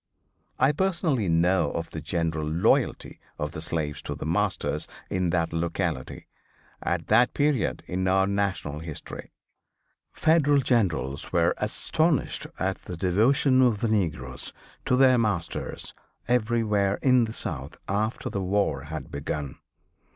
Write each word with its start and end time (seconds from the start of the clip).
I 0.57 0.71
personally 0.71 1.27
know 1.29 1.69
of 1.73 1.91
the 1.91 2.01
general 2.01 2.47
loyalty 2.47 3.19
of 3.37 3.51
the 3.51 3.61
slaves 3.61 4.01
to 4.01 4.15
their 4.15 4.27
masters 4.27 4.87
in 5.11 5.29
that 5.29 5.53
locality, 5.53 6.25
at 6.81 7.05
that 7.09 7.35
period 7.35 7.83
in 7.85 8.07
our 8.07 8.25
national 8.25 8.79
history. 8.79 9.31
Federal 10.11 10.61
generals 10.61 11.31
were 11.31 11.53
astonished 11.59 12.47
at 12.57 12.81
the 12.81 12.97
devotion 12.97 13.61
of 13.61 13.81
the 13.81 13.89
negroes 13.89 14.53
to 14.85 14.95
their 14.95 15.19
masters 15.19 15.93
everywhere 16.27 16.97
in 17.03 17.25
the 17.25 17.33
South 17.33 17.77
after 17.87 18.27
the 18.27 18.41
war 18.41 18.85
had 18.85 19.11
begun. 19.11 19.59